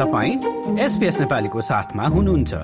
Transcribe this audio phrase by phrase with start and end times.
[0.00, 2.54] तपाईँ एसपिएस नेपालीको साथमा हुनुहुन्छ।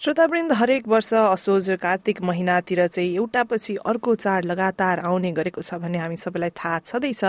[0.00, 5.74] श्रोतावृन्द हरेक वर्ष असोज कार्तिक महिनातिर चाहिँ एउटा पछि अर्को चाड लगातार आउने गरेको छ
[5.74, 7.22] भन्ने हामी सबैलाई थाहा छँदैछ।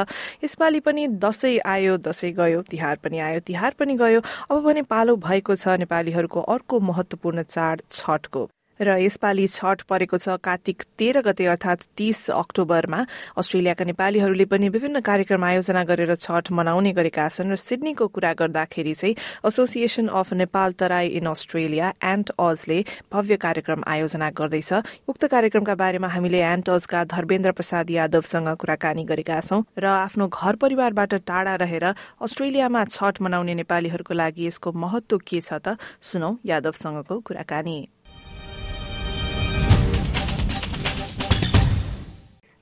[0.44, 5.16] यसपालि पनि दसैँ आयो दसैँ गयो तिहार पनि आयो तिहार पनि गयो। अब भने पालो
[5.22, 8.50] भएको छ नेपालीहरूको अर्को महत्वपूर्ण चाड छठको।
[8.82, 13.00] र यसपालि छठ परेको छ कार्तिक तेह्र गते अर्थात तीस अक्टोबरमा।
[13.38, 18.94] अस्ट्रेलियाका नेपालीहरूले पनि विभिन्न कार्यक्रम आयोजना गरेर छठ मनाउने गरेका छन् र सिडनीको कुरा गर्दाखेरि
[18.94, 19.16] चाहिँ
[19.46, 22.80] association of Nepal Terai in Australia ain't अजले
[23.14, 24.72] भव्य कार्यक्रम आयोजना गर्दैछ।
[25.08, 30.56] उक्त कार्यक्रमका बारेमा हामीले एन्ट अजका धर्मेन्द्र प्रसाद यादवसँग कुराकानी गरेका छौं र आफ्नो घर
[30.58, 31.86] परिवारबाट टाढा रहेर
[32.22, 37.78] अस्ट्रेलियामा छठ मनाउने नेपालीहरूको लागि यसको महत्व के छ त सुनौ यादवसँगको कुराकानी।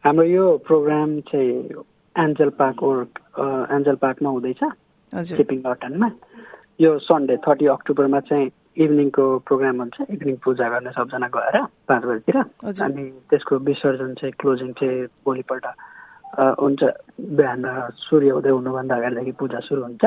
[0.10, 1.70] हाम्रो यो प्रोग्राम चाहिँ
[2.18, 3.20] एन्जल पार्क वर्क
[3.78, 4.62] एन्जल पार्कमा हुँदैछ।
[5.14, 6.10] सिपिङ लटनमा
[6.82, 12.38] यो सन्डे थर्टी अक्टोबरमा चाहिँ इभिनिङको प्रोग्राम हुन्छ। इभिनिङ पूजा गर्ने सबजना गएर पाँच बजीतिर।
[12.42, 15.66] अनि त्यसको विसर्जन चाहिँ क्लोजिङ चाहिँ भोलिपल्ट
[16.58, 16.82] हुन्छ।
[17.38, 17.64] बिहान
[18.10, 20.04] सूर्य उदय हुनुभन्दा अगाडिदेखि पूजा सुरु हुन्छ।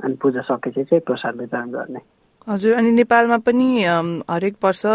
[0.00, 2.00] अनि पूजा सकेपछि चाहिँ प्रसाद वितरण गर्ने।
[2.48, 4.86] हजुर। अनि नेपालमा पनि हरेक वर्ष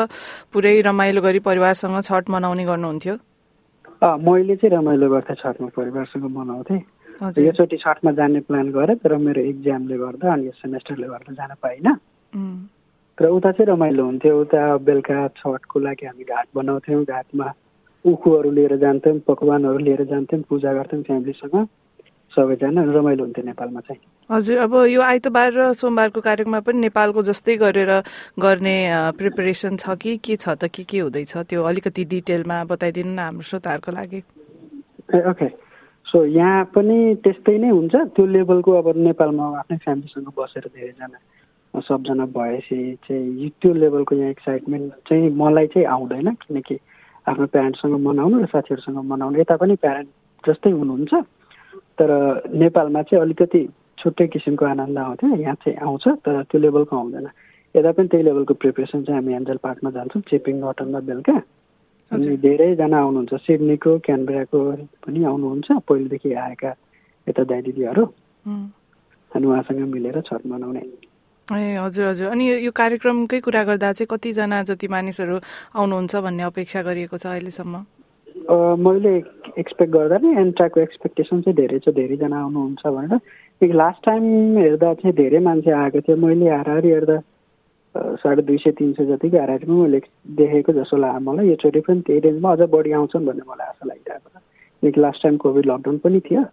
[0.49, 3.15] पुरै रमाइलो गरी परिवारसँग छठ मनाउने गर्नुहुन्थ्यो।
[4.01, 6.81] मैले चाहिँ रमाइलो गर्थेँ छठमा परिवारसँग मनाउँथेँ।
[7.37, 11.93] योचोटि छठमा जाने प्लान गरेँ तर मेरो इक्जामले गर्दा अनि यो सेमेस्टरले गर्दा जान पाइनँ।
[13.17, 17.47] तर उता चाहिँ रमाइलो हुन्थ्यो। उता बेलुका छठको लागि हामी घाट बनाउँथ्यौँ। घाटमा
[18.05, 21.55] उखुहरू लिएर जान्थ्यौँ पकवानहरू लिएर जान्थ्यौँ पूजा गर्थ्यौँ फ्यामिलीसँग।
[22.33, 27.55] सबैजना रमाइलो हुन्थ्यो नेपालमा चाहिँ। हजुर अब यो आइतबार र सोमबारको कार्यक्रममा पनि नेपालको जस्तै
[27.59, 27.91] गरेर
[28.39, 28.75] गर्ने
[29.19, 33.43] प्रिपरेसन छ कि के छ त के के हुँदैछ त्यो अलिकति डिटेलमा बताइदिनु न हाम्रो
[33.43, 34.19] श्रोताहरूको लागि।
[35.31, 35.47] ओके
[36.07, 41.19] सो यहाँ पनि त्यस्तै नै हुन्छ। त्यो लेभलको अब नेपालमा आफ्नै फ्यामिलीसँग बसेर धेरैजना
[41.83, 46.79] सबजना भएपछि चाहिँ त्यो लेभलको यहाँ एक्साइटमेन्ट चाहिँ मलाई चाहिँ आउँदैन। किनकि
[47.27, 50.09] आफ्नो प्यारेन्टसँग मनाउनु र साथीहरूसँग मनाउनु यता पनि प्यारेन्ट
[50.47, 51.13] जस्तै हुनुहुन्छ।
[51.99, 52.09] तर
[52.63, 53.63] नेपालमा चाहिँ अलिकति
[54.01, 57.27] छुट्टै किसिमको आनन्द आउँथ्यो यहाँ चाहिँ आउँछ तर त्यो लेभलको आउँदैन।
[57.75, 61.37] यता पनि त्यही लेभलको प्रिपरेसन चाहिँ हामी एन्जल पार्कमा जान्छौँ चेपिङ नटनमा बेलुका।
[62.11, 64.59] अनि धेरैजना आउनुहुन्छ सिडनीको क्यानबेराको
[65.05, 66.71] पनि आउनुहुन्छ पहिलेदेखि आएका
[67.27, 68.03] यता दाइ दिदीहरू
[69.31, 70.83] अनि उहाँसँग मिलेर छठ मनाउने।
[71.47, 75.39] ए हजुर हजुर। अनि यो कार्यक्रमकै कुरा गर्दा चाहिँ कतिजना जति मानिसहरू
[75.79, 77.75] आउनुहुन्छ भन्ने अपेक्षा गरिएको छ अहिलेसम्म?
[78.49, 79.15] मैले
[79.59, 84.23] एक्सपेक्ट गर्दा नै एन्ट्राको एक्सपेक्टेसन चाहिँ धेरै छ धेरैजना आउनुहुन्छ भनेर। लास्ट टाइम
[84.57, 87.17] हेर्दा चाहिँ धेरै मान्छे आएको थियो। मैले हाराहारी हेर्दा
[88.23, 89.99] साढे दुई सय तिन सय जतिको हाराहारीमा मैले
[90.39, 94.29] देखेको जस्तो लाग्यो मलाई। योचोटि पनि त्यही रेन्जमा अझ बढी आउँछन् भन्ने मलाई आशा लागिरहेको
[94.29, 94.41] छ।
[94.83, 96.43] किनकि लास्ट टाइम कोभिड लकडाउन पनि थियो।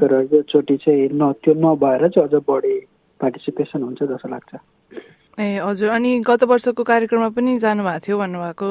[0.00, 2.74] तर योचोटि चाहिँ न त्यो नभएर चाहिँ अझ बढी
[3.20, 4.54] पार्टिसिपेसन हुन्छ जस्तो लाग्छ।
[5.38, 8.68] ए हजुर। अनि गत वर्षको कार्यक्रममा पनि जानुभएको थियो भन्नुभएको।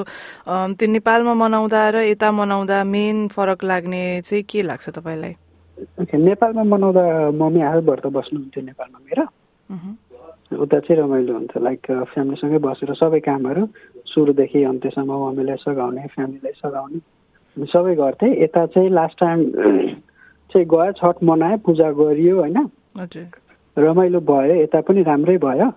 [0.75, 5.33] त्यो नेपालमा मनाउँदा र यता मनाउँदा मेन फरक लाग्ने चाहिँ के लाग्छ तपाईँलाई?
[6.09, 7.03] नेपालमा मनाउँदा
[7.37, 9.25] मम्मी आफैबाट त बस्नुहुन्थ्यो नेपालमा मेरो।
[10.57, 11.81] उता चाहिँ रमाइलो हुन्छ लाइक
[12.13, 13.63] फ्यामिलीसँगै बसेर सबै कामहरू
[14.09, 16.99] सुरुदेखि अन्त्यसम्म मम्मीलाई सघाउने फ्यामिलीलाई सघाउने।
[17.57, 19.39] सबै गर्थेँ। यता चाहिँ लास्ट टाइम
[20.51, 22.57] चाहिँ गयो छठ मनायो पूजा गरियो होइन?
[23.77, 25.69] रमाइलो भयो यता पनि राम्रै भयो।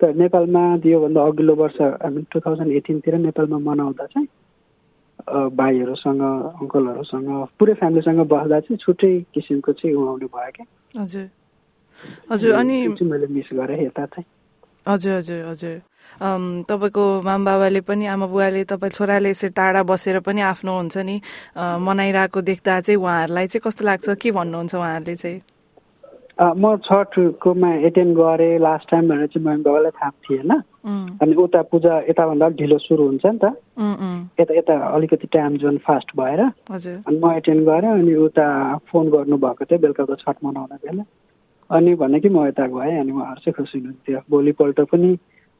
[0.00, 4.28] तर नेपालमा योभन्दा अघिल्लो वर्ष हामी टु थाउजन्ड एटिनतिर नेपालमा मनाउँदा चाहिँ
[5.56, 6.22] भाइहरूसँग
[6.60, 7.28] अङ्कलहरूसँग
[7.58, 10.66] पुरै फ्यामिलीसँग बस्दा चाहिँ छुट्टै किसिमको चाहिँ उहाँले भयो क्या।
[11.02, 11.26] हजुर।
[12.32, 14.24] हजुर अनि मैले मिस गरेँ यता चाहिँ।
[14.88, 15.76] हजुर हजुर हजुर।
[16.64, 21.20] तपाईँको माम बाबाले पनि आमा बुवाले तपाईँ छोराले यसरी टाढा बसेर पनि आफ्नो हुन्छ नि
[21.86, 24.08] मनाइरहेको देख्दा चाहिँ उहाँहरूलाई चाहिँ कस्तो लाग्छ?
[24.16, 25.40] के भन्नुहुन्छ उहाँहरूले चाहिँ?
[26.40, 30.50] म छठकोमा एटेन्ड गरेँ। लास्ट टाइम भनेर चाहिँ मम्मी बाबालाई थाहा थिएन।
[31.20, 33.44] अनि उता पूजा यताभन्दा ढिलो सुरु हुन्छ नि त।
[34.40, 38.46] यता यता अलिकति टाइम जोन फास्ट भएर। अनि म एटेन्ड गरेँ अनि उता
[38.88, 41.04] फोन गर्नुभएको थियो बेलुकाको छठ मनाउन बेला।
[41.70, 45.10] अनि भने कि म यता गएँ अनि उहाँहरू चाहिँ खुसी हुनुहुन्थ्यो। भोलिपल्ट पनि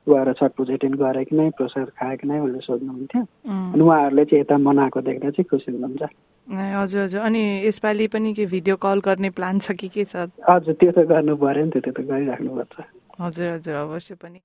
[0.08, 3.22] गएर छठ पूजा एटेन्ड गरेँ कि नै प्रसाद खायो कि नै भनेर सोध्नुहुन्थ्यो।
[3.74, 6.02] अनि उहाँहरूले चाहिँ यता मनाएको देख्दा चाहिँ खुसी हुनुहुन्छ।
[6.50, 10.30] हजुर हजुर। अनि यसपालि पनि के भिडियो कल गर्ने प्लान छ कि के छ?
[10.48, 12.74] हजुर त्यो त गर्नु पर्यो नि त्यो त गरिराख्नुपर्छ
[13.20, 14.38] हजुर हजुर। अवश्य पनि।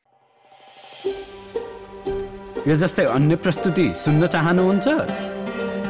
[2.68, 4.88] यो जस्तै अन्य प्रस्तुति सुन्न चाहनुहुन्छ?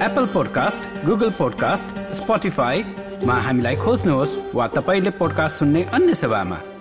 [0.07, 1.87] एप्पल पोडकास्ट गुगल पोडकास्ट
[2.19, 6.74] स्पोटिफाईमा हामीलाई खोज्नुहोस् वा तपाईँले पोडकास्ट सुन्ने अन्य सेवामा।